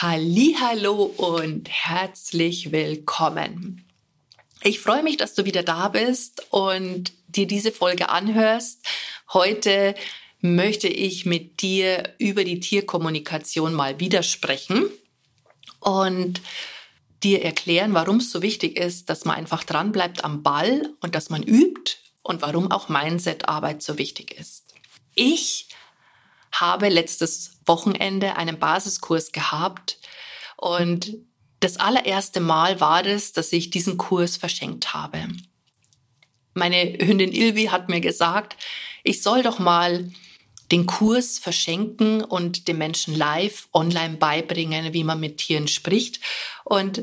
[0.00, 3.84] Hallo und herzlich willkommen.
[4.62, 8.86] Ich freue mich, dass du wieder da bist und dir diese Folge anhörst.
[9.32, 9.96] Heute
[10.40, 14.88] möchte ich mit dir über die Tierkommunikation mal wieder sprechen
[15.80, 16.42] und
[17.24, 21.16] dir erklären, warum es so wichtig ist, dass man einfach dran bleibt am Ball und
[21.16, 24.62] dass man übt und warum auch Mindset-Arbeit so wichtig ist.
[25.16, 25.67] Ich
[26.52, 29.98] habe letztes Wochenende einen Basiskurs gehabt
[30.56, 31.16] und
[31.60, 35.28] das allererste Mal war es, dass ich diesen Kurs verschenkt habe.
[36.54, 38.56] Meine Hündin Ilvi hat mir gesagt,
[39.04, 40.10] ich soll doch mal
[40.70, 46.20] den Kurs verschenken und den Menschen live online beibringen, wie man mit Tieren spricht.
[46.64, 47.02] Und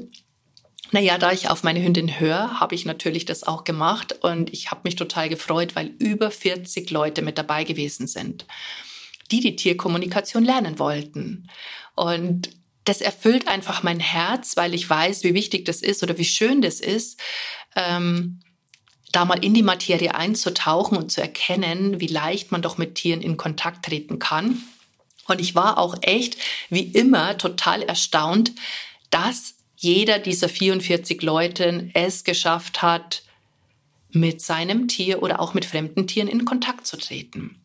[0.92, 4.70] naja, da ich auf meine Hündin höre, habe ich natürlich das auch gemacht und ich
[4.70, 8.46] habe mich total gefreut, weil über 40 Leute mit dabei gewesen sind
[9.32, 11.50] die die Tierkommunikation lernen wollten.
[11.96, 12.50] Und
[12.84, 16.62] das erfüllt einfach mein Herz, weil ich weiß, wie wichtig das ist oder wie schön
[16.62, 17.20] das ist,
[17.76, 18.40] ähm,
[19.12, 23.22] da mal in die Materie einzutauchen und zu erkennen, wie leicht man doch mit Tieren
[23.22, 24.62] in Kontakt treten kann.
[25.28, 26.38] Und ich war auch echt,
[26.70, 28.52] wie immer, total erstaunt,
[29.10, 33.24] dass jeder dieser 44 Leuten es geschafft hat,
[34.12, 37.62] mit seinem Tier oder auch mit fremden Tieren in Kontakt zu treten.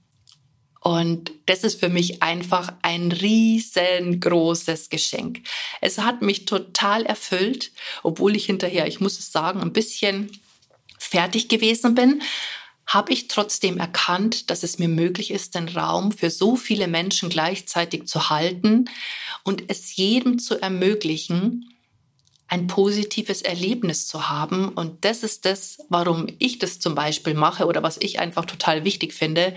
[0.80, 5.42] Und das ist für mich einfach ein riesengroßes Geschenk.
[5.82, 7.70] Es hat mich total erfüllt,
[8.02, 10.30] obwohl ich hinterher, ich muss es sagen, ein bisschen
[10.98, 12.22] fertig gewesen bin,
[12.86, 17.28] habe ich trotzdem erkannt, dass es mir möglich ist, den Raum für so viele Menschen
[17.28, 18.86] gleichzeitig zu halten
[19.44, 21.70] und es jedem zu ermöglichen,
[22.48, 24.70] ein positives Erlebnis zu haben.
[24.70, 28.84] Und das ist das, warum ich das zum Beispiel mache oder was ich einfach total
[28.84, 29.54] wichtig finde,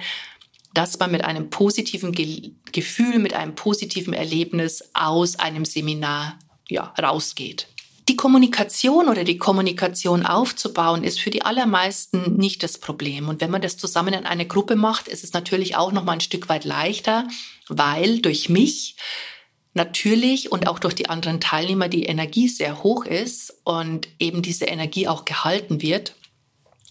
[0.73, 6.93] dass man mit einem positiven Ge Gefühl, mit einem positiven Erlebnis aus einem Seminar ja,
[6.99, 7.67] rausgeht.
[8.09, 13.29] Die Kommunikation oder die Kommunikation aufzubauen ist für die allermeisten nicht das Problem.
[13.29, 16.13] Und wenn man das zusammen in einer Gruppe macht, ist es natürlich auch noch mal
[16.13, 17.27] ein Stück weit leichter,
[17.69, 18.95] weil durch mich
[19.73, 24.65] natürlich und auch durch die anderen Teilnehmer die Energie sehr hoch ist und eben diese
[24.65, 26.15] Energie auch gehalten wird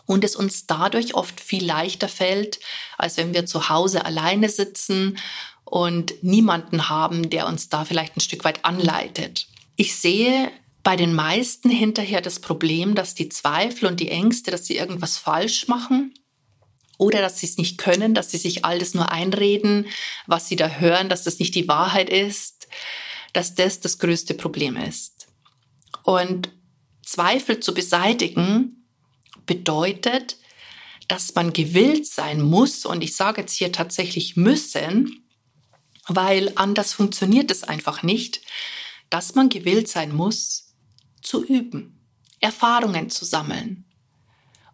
[0.06, 2.60] und es uns dadurch oft viel leichter fällt,
[2.98, 5.18] als wenn wir zu Hause alleine sitzen
[5.64, 9.46] und niemanden haben, der uns da vielleicht ein Stück weit anleitet.
[9.76, 10.50] Ich sehe
[10.82, 15.16] bei den meisten hinterher das Problem, dass die Zweifel und die Ängste, dass sie irgendwas
[15.16, 16.12] falsch machen
[16.98, 19.86] oder dass sie es nicht können, dass sie sich alles nur einreden,
[20.26, 22.68] was sie da hören, dass das nicht die Wahrheit ist,
[23.32, 25.28] dass das das größte Problem ist.
[26.02, 26.50] Und
[27.04, 28.81] Zweifel zu beseitigen
[29.46, 30.36] bedeutet,
[31.08, 35.24] dass man gewillt sein muss, und ich sage jetzt hier tatsächlich müssen,
[36.08, 38.40] weil anders funktioniert es einfach nicht,
[39.10, 40.74] dass man gewillt sein muss,
[41.20, 42.00] zu üben,
[42.40, 43.84] Erfahrungen zu sammeln.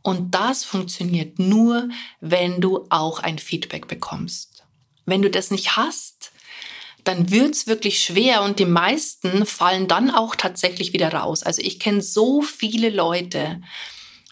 [0.03, 1.89] Und das funktioniert nur,
[2.21, 4.65] wenn du auch ein Feedback bekommst.
[5.05, 6.33] Wenn du das nicht hast,
[7.05, 11.43] dann wird's wirklich schwer und die meisten fallen dann auch tatsächlich wieder raus.
[11.43, 13.61] Also ich kenne so viele Leute,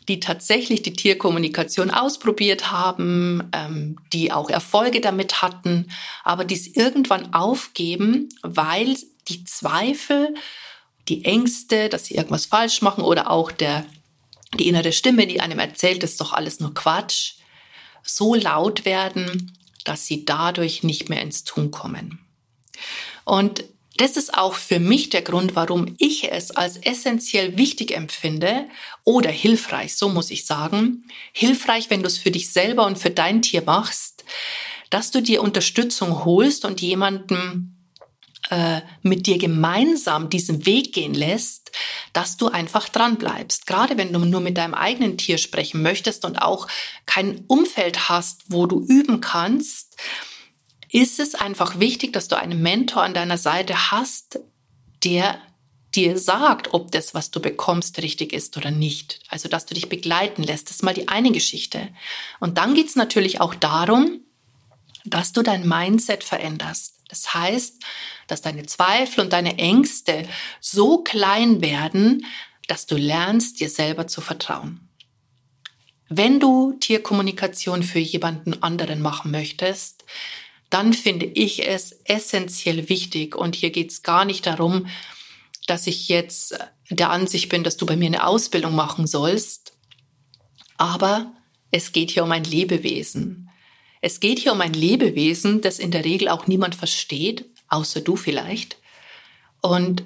[0.09, 5.91] die tatsächlich die Tierkommunikation ausprobiert haben, ähm, die auch Erfolge damit hatten,
[6.23, 8.97] aber die es irgendwann aufgeben, weil
[9.29, 10.35] die Zweifel,
[11.09, 13.85] die Ängste, dass sie irgendwas falsch machen oder auch der,
[14.59, 17.35] die innere Stimme, die einem erzählt, das ist doch alles nur Quatsch,
[18.03, 22.21] so laut werden, dass sie dadurch nicht mehr ins Tun kommen.
[23.25, 23.65] Und
[23.97, 28.67] das ist auch für mich der Grund, warum ich es als essentiell wichtig empfinde
[29.05, 31.09] oder hilfreich, so muss ich sagen.
[31.33, 34.25] Hilfreich, wenn du es für dich selber und für dein Tier machst,
[34.91, 37.77] dass du dir Unterstützung holst und jemanden
[38.51, 41.73] äh, mit dir gemeinsam diesen Weg gehen lässt,
[42.13, 43.67] dass du einfach dran bleibst.
[43.67, 46.69] Gerade wenn du nur mit deinem eigenen Tier sprechen möchtest und auch
[47.07, 49.97] kein Umfeld hast, wo du üben kannst,
[50.97, 54.41] ist es einfach wichtig, dass du einen Mentor an deiner Seite hast,
[55.05, 55.39] der
[55.95, 59.21] dir sagt, ob das, was du bekommst, richtig ist oder nicht.
[59.29, 60.71] Also, dass du dich begleiten lässt.
[60.71, 61.89] Das ist mal die eine Geschichte.
[62.41, 64.21] Und dann geht es natürlich auch darum,
[65.05, 67.03] dass du dein Mindset veränderst.
[67.09, 67.83] Das heißt,
[68.27, 70.27] dass deine Zweifel und deine Ängste
[70.63, 72.25] so klein werden,
[72.69, 74.89] dass du lernst, dir selber zu vertrauen.
[76.09, 80.05] Wenn du Tierkommunikation für jemanden anderen machen möchtest,
[80.71, 83.37] dann finde ich es essentiell wichtig.
[83.37, 84.87] Und hier geht es gar nicht darum,
[85.67, 86.59] dass ich jetzt
[86.91, 89.73] der Ansicht bin, dass du bei mir eine Ausbildung machen sollst.
[90.77, 91.33] Aber
[91.71, 93.51] es geht hier um ein Lebewesen.
[94.01, 98.17] Es geht hier um ein Lebewesen, das in der Regel auch niemand versteht, außer du
[98.17, 98.77] vielleicht.
[99.61, 100.05] Und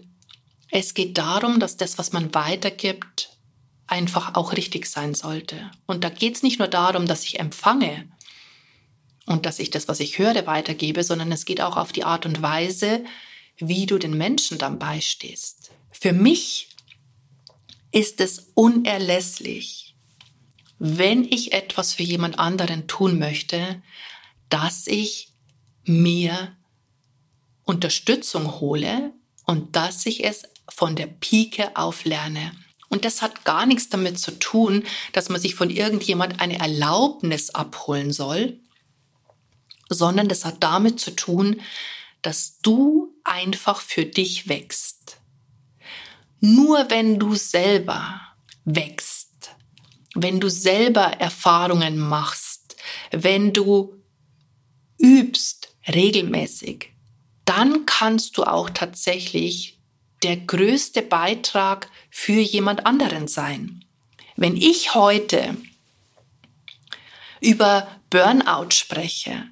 [0.70, 3.36] es geht darum, dass das, was man weitergibt,
[3.86, 5.70] einfach auch richtig sein sollte.
[5.86, 8.08] Und da geht es nicht nur darum, dass ich empfange
[9.30, 12.26] und dass ich das, was ich höre, weitergebe, sondern es geht auch auf die Art
[12.26, 13.04] und Weise,
[13.58, 15.70] wie du den Menschen dann beistehst.
[15.92, 16.68] Für mich
[17.92, 19.94] ist es unerlässlich,
[20.80, 23.80] wenn ich etwas für jemand anderen tun möchte,
[24.48, 25.28] dass ich
[25.84, 26.56] mir
[27.62, 29.12] Unterstützung hole
[29.44, 32.50] und dass ich es von der Pike auf lerne.
[32.88, 37.50] Und das hat gar nichts damit zu tun, dass man sich von irgendjemand eine Erlaubnis
[37.50, 38.58] abholen soll,
[39.90, 41.60] sondern das hat damit zu tun,
[42.22, 45.18] dass du einfach für dich wächst.
[46.40, 48.20] Nur wenn du selber
[48.64, 49.50] wächst,
[50.14, 52.76] wenn du selber Erfahrungen machst,
[53.10, 54.02] wenn du
[54.98, 56.90] übst regelmäßig,
[57.44, 59.78] dann kannst du auch tatsächlich
[60.22, 63.84] der größte Beitrag für jemand anderen sein.
[64.36, 65.56] Wenn ich heute
[67.40, 69.44] über Burnout spreche,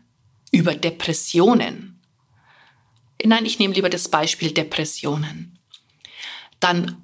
[0.51, 2.01] über Depressionen,
[3.25, 5.59] nein, ich nehme lieber das Beispiel Depressionen,
[6.61, 7.03] dann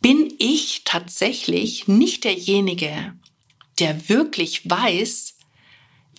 [0.00, 3.14] bin ich tatsächlich nicht derjenige,
[3.78, 5.36] der wirklich weiß,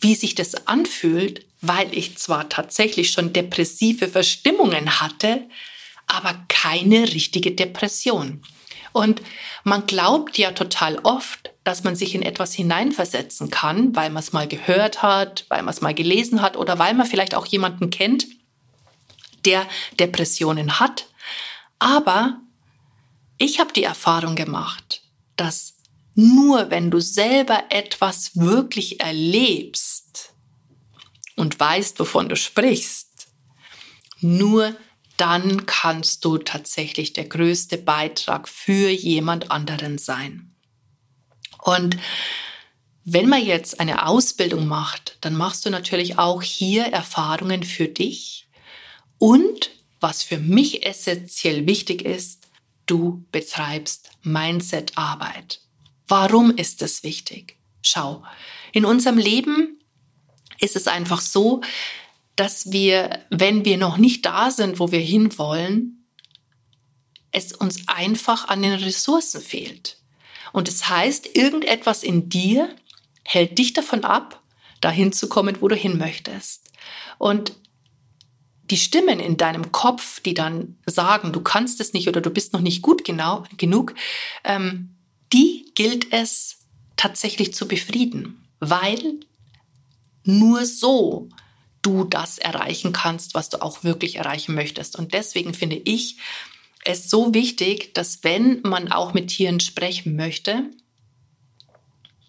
[0.01, 5.47] wie sich das anfühlt, weil ich zwar tatsächlich schon depressive Verstimmungen hatte,
[6.07, 8.41] aber keine richtige Depression.
[8.91, 9.21] Und
[9.63, 14.33] man glaubt ja total oft, dass man sich in etwas hineinversetzen kann, weil man es
[14.33, 17.89] mal gehört hat, weil man es mal gelesen hat oder weil man vielleicht auch jemanden
[17.89, 18.27] kennt,
[19.45, 19.65] der
[20.00, 21.07] Depressionen hat.
[21.80, 22.42] Aber
[23.38, 25.01] ich habe die Erfahrung gemacht,
[25.36, 25.75] dass
[26.15, 30.33] nur wenn du selber etwas wirklich erlebst
[31.36, 33.27] und weißt, wovon du sprichst,
[34.19, 34.75] nur
[35.18, 40.52] dann kannst du tatsächlich der größte Beitrag für jemand anderen sein.
[41.63, 41.95] Und
[43.06, 48.48] wenn man jetzt eine Ausbildung macht, dann machst du natürlich auch hier Erfahrungen für dich.
[49.18, 49.71] Und
[50.01, 52.48] was für mich essentiell wichtig ist,
[52.86, 55.62] du betreibst Mindset-Arbeit.
[56.07, 57.57] Warum ist das wichtig?
[57.81, 58.24] Schau,
[58.74, 59.80] in unserem Leben
[60.60, 61.62] ist es einfach so,
[62.36, 66.06] dass wir, wenn wir noch nicht da sind, wo wir hinwollen,
[67.31, 70.02] es uns einfach an den Ressourcen fehlt.
[70.53, 72.73] Und das heißt, irgendetwas in dir
[73.25, 74.41] hält dich davon ab,
[74.79, 76.71] dahin zu kommen, wo du hin möchtest.
[77.17, 77.53] Und
[78.69, 82.53] die Stimmen in deinem Kopf, die dann sagen, du kannst es nicht oder du bist
[82.53, 83.94] noch nicht gut genau, genug,
[84.45, 84.95] ähm,
[85.33, 86.59] die gilt es
[86.95, 89.19] tatsächlich zu befrieden, weil
[90.23, 91.29] nur so
[91.81, 94.97] du das erreichen kannst, was du auch wirklich erreichen möchtest.
[94.97, 96.17] Und deswegen finde ich
[96.85, 100.69] es so wichtig, dass wenn man auch mit Tieren sprechen möchte,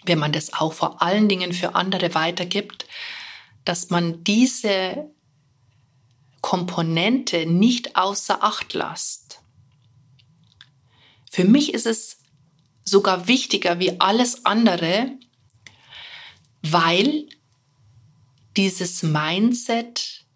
[0.06, 2.86] wenn man das auch vor allen Dingen für andere weitergibt,
[3.64, 5.10] dass man diese
[6.40, 9.40] Komponente nicht außer Acht lässt.
[11.30, 12.18] Für mich ist es
[12.84, 15.12] sogar wichtiger wie alles andere,
[16.62, 17.26] weil
[18.56, 20.26] dieses Mindset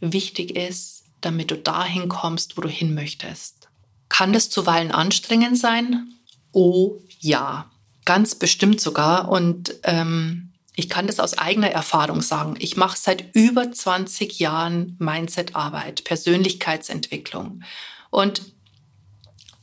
[0.00, 3.68] wichtig ist, damit du dahin kommst, wo du hin möchtest.
[4.08, 6.08] Kann das zuweilen anstrengend sein?
[6.52, 7.70] Oh ja,
[8.04, 9.30] ganz bestimmt sogar.
[9.30, 12.56] Und ähm, ich kann das aus eigener Erfahrung sagen.
[12.58, 17.62] Ich mache seit über 20 Jahren Mindset-Arbeit, Persönlichkeitsentwicklung.
[18.10, 18.42] Und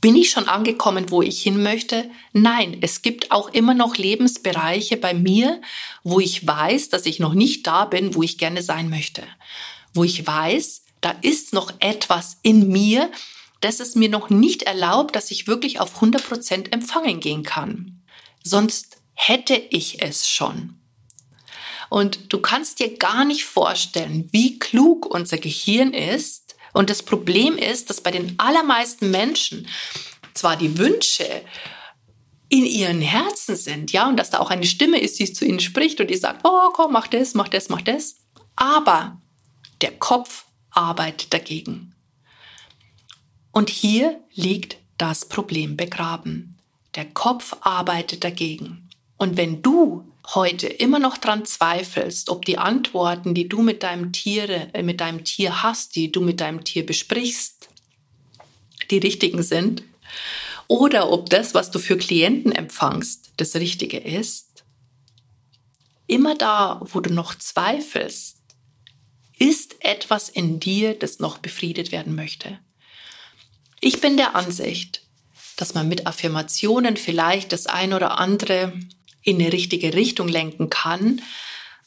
[0.01, 2.10] bin ich schon angekommen, wo ich hin möchte?
[2.32, 5.62] Nein, es gibt auch immer noch Lebensbereiche bei mir,
[6.04, 9.24] wo ich weiß, dass ich noch nicht da bin, wo ich gerne sein möchte.
[9.94, 13.12] Wo ich weiß, da ist noch etwas in mir,
[13.62, 18.01] das es mir noch nicht erlaubt, dass ich wirklich auf 100 Prozent empfangen gehen kann.
[18.44, 20.79] Sonst hätte ich es schon.
[21.89, 27.58] Und du kannst dir gar nicht vorstellen, wie klug unser Gehirn ist, und das Problem
[27.58, 29.68] ist, dass bei den allermeisten Menschen
[30.34, 31.25] zwar die Wünsche
[32.48, 35.60] in ihren Herzen sind, ja, und dass da auch eine Stimme ist, die zu ihnen
[35.60, 38.15] spricht und die sagt, oh, komm, mach das, mach das, mach das.
[38.56, 39.22] Aber
[39.82, 41.94] der Kopf arbeitet dagegen.
[43.52, 46.58] Und hier liegt das Problem begraben.
[46.96, 48.90] Der Kopf arbeitet dagegen.
[49.18, 54.12] Und wenn du heute immer noch dran zweifelst, ob die Antworten, die du mit deinem
[54.12, 57.70] Tiere, äh, mit deinem Tier hast, die du mit deinem Tier besprichst,
[58.92, 59.84] die richtigen sind,
[60.68, 64.64] oder ob das, was du für Klienten empfangst, das Richtige ist,
[66.06, 68.38] immer da, wo du noch zweifelst,
[69.39, 72.60] ist etwas in dir, das noch befriedet werden möchte.
[73.81, 75.01] Ich bin der Ansicht,
[75.55, 78.74] dass man mit Affirmationen vielleicht das ein oder andere
[79.22, 81.22] in eine richtige Richtung lenken kann,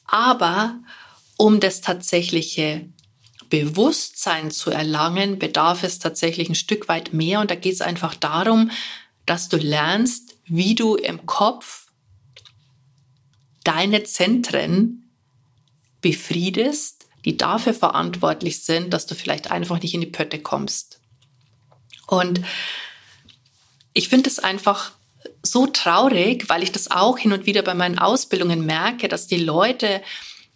[0.06, 0.78] aber
[1.36, 2.88] um das tatsächliche
[3.48, 7.40] Bewusstsein zu erlangen, bedarf es tatsächlich ein Stück weit mehr.
[7.40, 8.70] Und da geht es einfach darum,
[9.26, 11.88] dass du lernst, wie du im Kopf
[13.64, 15.10] deine Zentren
[16.00, 21.00] befriedest, die dafür verantwortlich sind, dass du vielleicht einfach nicht in die Pötte kommst.
[22.06, 22.40] Und
[23.92, 24.92] ich finde es einfach
[25.42, 29.36] so traurig, weil ich das auch hin und wieder bei meinen Ausbildungen merke, dass die
[29.36, 30.02] Leute,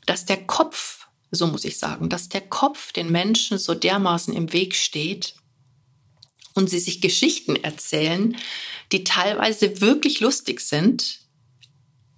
[0.07, 0.97] dass der Kopf
[1.31, 5.35] so muss ich sagen, dass der Kopf den Menschen so dermaßen im Weg steht
[6.55, 8.37] und sie sich Geschichten erzählen,
[8.93, 11.21] die teilweise wirklich lustig sind,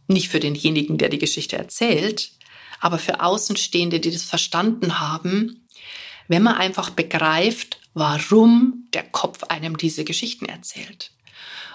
[0.07, 2.33] nicht für denjenigen, der die Geschichte erzählt,
[2.81, 5.67] aber für Außenstehende, die das verstanden haben,
[6.29, 11.11] wenn man einfach begreift, warum der Kopf einem diese Geschichten erzählt.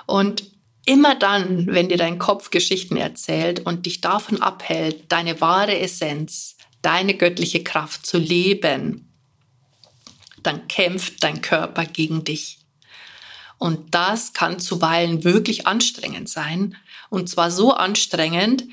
[0.06, 0.44] Und
[0.86, 6.58] immer dann, wenn dir dein Kopf Geschichten erzählt und dich davon abhält, deine wahre Essenz,
[6.82, 9.10] deine göttliche Kraft zu leben,
[10.44, 12.60] dann kämpft dein Körper gegen dich.
[13.58, 16.76] Und das kann zuweilen wirklich anstrengend sein.
[17.10, 18.66] Und zwar so anstrengend,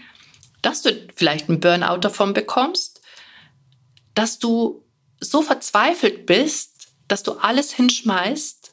[0.63, 3.01] dass du vielleicht einen Burnout davon bekommst,
[4.15, 4.85] dass du
[5.21, 8.73] so verzweifelt bist, dass du alles hinschmeißt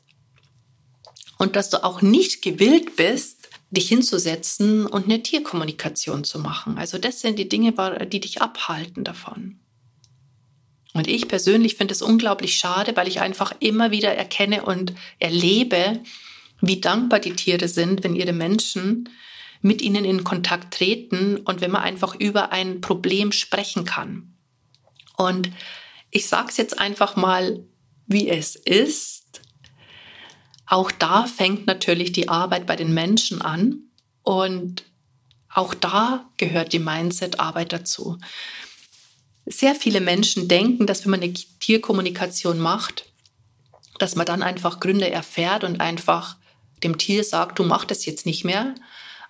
[1.38, 6.78] und dass du auch nicht gewillt bist, dich hinzusetzen und eine Tierkommunikation zu machen.
[6.78, 7.74] Also das sind die Dinge,
[8.08, 9.60] die dich abhalten davon.
[10.94, 16.02] Und ich persönlich finde es unglaublich schade, weil ich einfach immer wieder erkenne und erlebe,
[16.62, 19.10] wie dankbar die Tiere sind, wenn ihre Menschen
[19.62, 24.36] mit ihnen in Kontakt treten und wenn man einfach über ein Problem sprechen kann.
[25.18, 25.50] Und
[26.12, 27.64] ich sage es jetzt einfach mal,
[28.06, 29.42] wie es ist.
[30.66, 33.84] Auch da fängt natürlich die Arbeit bei den Menschen an
[34.24, 34.84] und
[35.50, 38.18] auch da gehört die Mindset-Arbeit dazu.
[39.46, 43.06] Sehr viele Menschen denken, dass wenn man eine Tierkommunikation macht,
[43.98, 46.38] dass man dann einfach Gründe erfährt und einfach
[46.84, 48.76] dem Tier sagt, du machst das jetzt nicht mehr.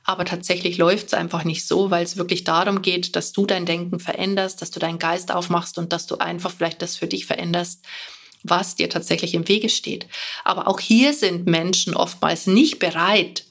[0.08, 3.66] Aber tatsächlich läuft es einfach nicht so, weil es wirklich darum geht, dass du dein
[3.66, 7.26] Denken veränderst, dass du deinen Geist aufmachst und dass du einfach vielleicht das für dich
[7.26, 7.84] veränderst,
[8.42, 10.08] was dir tatsächlich im Wege steht.
[10.46, 13.44] Aber auch hier sind Menschen oftmals nicht bereit,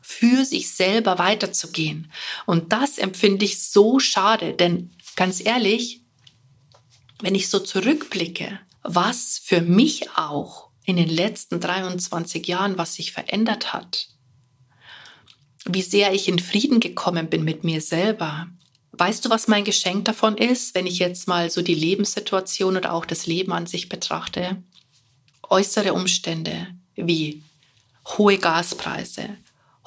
[0.00, 2.12] für sich selber weiterzugehen.
[2.46, 6.02] Und das empfinde ich so schade, denn ganz ehrlich,
[7.20, 13.10] wenn ich so zurückblicke, was für mich auch in den letzten 23 Jahren, was sich
[13.10, 14.10] verändert hat,
[15.68, 18.48] wie sehr ich in Frieden gekommen bin mit mir selber,
[18.98, 22.94] Weißt du, was mein Geschenk davon ist, wenn ich jetzt mal so die Lebenssituation oder
[22.94, 24.56] auch das Leben an sich betrachte?
[25.42, 27.42] Äußere Umstände wie
[28.06, 29.36] hohe Gaspreise,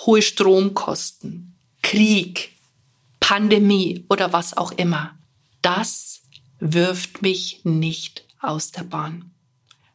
[0.05, 2.51] hohe Stromkosten, Krieg,
[3.19, 5.17] Pandemie oder was auch immer.
[5.63, 6.21] Das
[6.59, 9.31] wirft mich nicht aus der Bahn.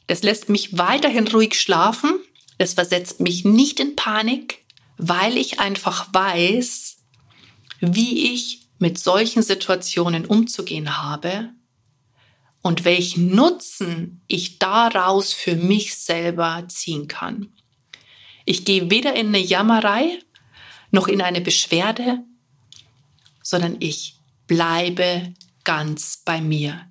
[0.08, 2.18] Das lässt mich weiterhin ruhig schlafen.
[2.58, 4.63] Das versetzt mich nicht in Panik,
[5.08, 6.96] weil ich einfach weiß,
[7.80, 11.50] wie ich mit solchen Situationen umzugehen habe
[12.62, 17.52] und welchen Nutzen ich daraus für mich selber ziehen kann.
[18.46, 20.18] Ich gehe weder in eine Jammerei
[20.90, 22.20] noch in eine Beschwerde,
[23.42, 25.34] sondern ich bleibe
[25.64, 26.88] ganz bei mir.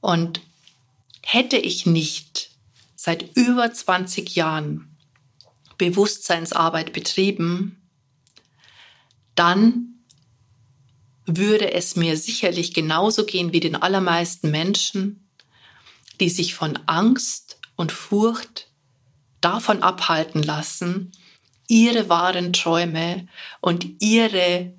[0.00, 0.40] Und
[1.22, 2.50] hätte ich nicht
[2.96, 4.91] seit über 20 Jahren
[5.82, 7.82] Bewusstseinsarbeit betrieben,
[9.34, 10.04] dann
[11.26, 15.28] würde es mir sicherlich genauso gehen wie den allermeisten Menschen,
[16.20, 18.68] die sich von Angst und Furcht
[19.40, 21.10] davon abhalten lassen,
[21.66, 23.26] ihre wahren Träume
[23.60, 24.72] und ihre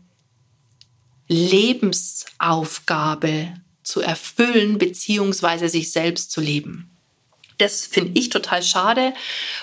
[1.28, 6.93] Lebensaufgabe zu erfüllen beziehungsweise sich selbst zu leben.
[7.64, 9.14] Das finde ich total schade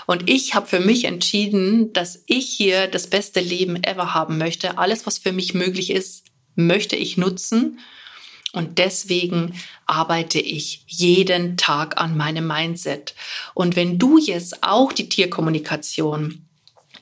[0.07, 4.79] und ich habe für mich entschieden, dass ich hier das beste Leben ever haben möchte.
[4.79, 7.79] Alles, was für mich möglich ist, möchte ich nutzen.
[8.53, 9.55] Und deswegen
[9.85, 13.15] arbeite ich jeden Tag an meinem Mindset.
[13.53, 16.47] Und wenn du jetzt auch die Tierkommunikation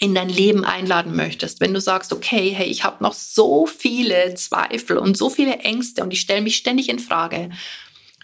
[0.00, 4.35] in dein Leben einladen möchtest, wenn du sagst, okay, hey, ich habe noch so viele
[4.35, 7.50] Zweifel und so viele Ängste und ich stelle mich ständig in Frage,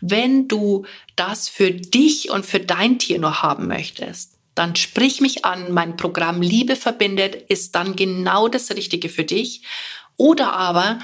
[0.01, 0.85] wenn du
[1.17, 5.73] das für dich und für dein Tier nur haben möchtest, dann sprich mich an.
[5.73, 9.63] Mein Programm Liebe verbindet ist dann genau das Richtige für dich.
[10.17, 10.99] Oder aber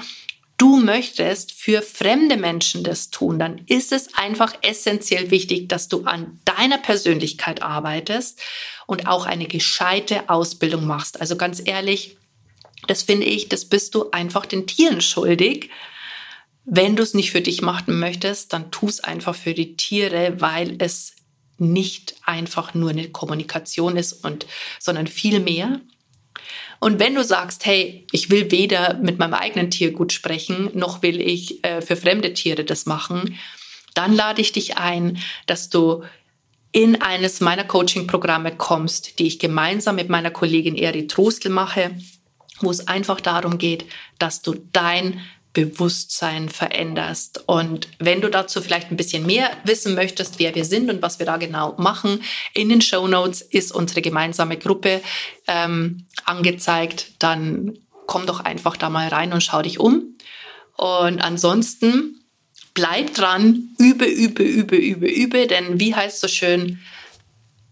[0.57, 6.03] du möchtest für fremde Menschen das tun, dann ist es einfach essentiell wichtig, dass du
[6.03, 8.39] an deiner Persönlichkeit arbeitest
[8.85, 11.19] und auch eine gescheite Ausbildung machst.
[11.19, 12.17] Also ganz ehrlich,
[12.87, 15.71] das finde ich, das bist du einfach den Tieren schuldig.
[16.65, 20.39] Wenn du es nicht für dich machen möchtest, dann tu es einfach für die Tiere,
[20.39, 21.15] weil es
[21.57, 24.45] nicht einfach nur eine Kommunikation ist und,
[24.79, 25.81] sondern viel mehr.
[26.79, 31.03] Und wenn du sagst, hey, ich will weder mit meinem eigenen Tier gut sprechen, noch
[31.03, 33.37] will ich äh, für fremde Tiere das machen,
[33.93, 36.03] dann lade ich dich ein, dass du
[36.71, 41.91] in eines meiner Coaching-Programme kommst, die ich gemeinsam mit meiner Kollegin Eri Trostel mache,
[42.61, 43.85] wo es einfach darum geht,
[44.17, 45.19] dass du dein
[45.53, 47.43] Bewusstsein veränderst.
[47.45, 51.19] Und wenn du dazu vielleicht ein bisschen mehr wissen möchtest, wer wir sind und was
[51.19, 55.01] wir da genau machen, in den Show Notes ist unsere gemeinsame Gruppe
[55.47, 57.13] ähm, angezeigt.
[57.19, 57.77] Dann
[58.07, 60.15] komm doch einfach da mal rein und schau dich um.
[60.77, 62.21] Und ansonsten
[62.73, 66.79] bleib dran, übe, übe, übe, übe, übe, denn wie heißt so schön,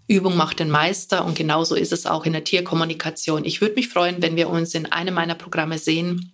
[0.08, 3.46] Übung macht den Meister und genauso ist es auch in der Tierkommunikation.
[3.46, 6.34] Ich würde mich freuen, wenn wir uns in einem meiner Programme sehen